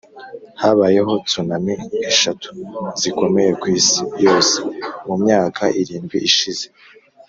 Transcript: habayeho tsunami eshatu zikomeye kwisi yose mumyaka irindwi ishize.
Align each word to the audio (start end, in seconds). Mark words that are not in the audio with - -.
habayeho 0.61 1.11
tsunami 1.27 1.73
eshatu 2.11 2.49
zikomeye 3.01 3.51
kwisi 3.61 4.01
yose 4.25 4.53
mumyaka 5.05 5.63
irindwi 5.81 6.17
ishize. 6.29 6.65